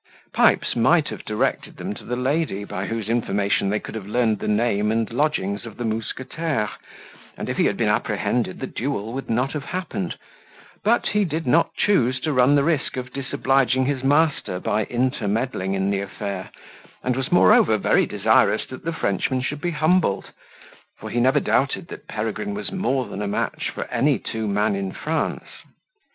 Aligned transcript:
Pipes 0.33 0.75
might 0.75 1.09
have 1.09 1.25
directed 1.25 1.77
them 1.77 1.93
to 1.93 2.03
the 2.03 2.15
lady, 2.15 2.63
by 2.63 2.87
whose 2.87 3.07
information 3.07 3.69
they 3.69 3.79
could 3.79 3.93
have 3.93 4.07
learned 4.07 4.39
the 4.39 4.47
name 4.47 4.91
and 4.91 5.07
lodgings 5.13 5.63
of 5.63 5.77
the 5.77 5.85
mousquetaire, 5.85 6.71
and 7.37 7.47
if 7.47 7.57
he 7.57 7.65
had 7.65 7.77
been 7.77 7.87
apprehended 7.87 8.59
the 8.59 8.65
duel 8.65 9.13
would 9.13 9.29
not 9.29 9.51
have 9.53 9.65
happened; 9.65 10.17
but 10.83 11.09
he 11.09 11.23
did 11.23 11.45
not 11.45 11.75
choose 11.75 12.19
to 12.21 12.33
run 12.33 12.55
the 12.55 12.63
risk 12.63 12.97
of 12.97 13.13
disobliging 13.13 13.85
his 13.85 14.03
master 14.03 14.59
by 14.59 14.85
intermeddling 14.85 15.75
in 15.75 15.91
the 15.91 15.99
affair, 16.01 16.49
and 17.03 17.15
was 17.15 17.31
moreover 17.31 17.77
very 17.77 18.07
desirous 18.07 18.65
that 18.65 18.83
the 18.83 18.91
Frenchman 18.93 19.41
should 19.43 19.61
be 19.61 19.69
humbled; 19.69 20.31
for 20.97 21.11
he 21.11 21.19
never 21.19 21.39
doubted 21.39 21.89
that 21.89 22.07
Peregrine 22.07 22.55
was 22.55 22.71
more 22.71 23.05
than 23.05 23.21
a 23.21 23.27
match 23.27 23.69
for 23.69 23.83
any 23.91 24.17
two 24.17 24.47
men 24.47 24.73
in 24.75 24.91
France. 24.93 25.45